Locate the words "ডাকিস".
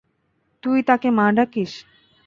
1.31-1.71